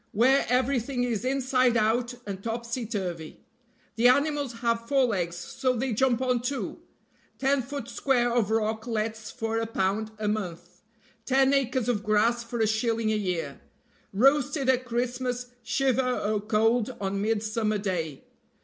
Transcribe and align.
where 0.13 0.47
everything 0.49 1.03
is 1.03 1.23
inside 1.23 1.77
out 1.77 2.15
and 2.25 2.41
topsy 2.41 2.87
turvy. 2.87 3.39
The 3.97 4.07
animals 4.07 4.61
have 4.65 4.87
four 4.87 5.05
legs, 5.05 5.35
so 5.37 5.73
they 5.75 5.93
jump 5.93 6.23
on 6.23 6.39
two. 6.41 6.79
Ten 7.37 7.61
foot 7.61 7.87
square 7.87 8.31
of 8.33 8.49
rock 8.49 8.87
lets 8.87 9.29
for 9.29 9.59
a 9.59 9.67
pound 9.67 10.09
a 10.17 10.27
month; 10.27 10.81
ten 11.27 11.53
acres 11.53 11.87
of 11.87 12.01
grass 12.01 12.43
for 12.43 12.61
a 12.61 12.67
shilling 12.67 13.11
a 13.11 13.15
year. 13.15 13.61
Roasted 14.11 14.69
at 14.69 14.85
Christmas, 14.85 15.51
shiver 15.61 16.01
o' 16.03 16.39
cold 16.39 16.97
on 16.99 17.21
midsummer 17.21 17.77
day. 17.77 18.23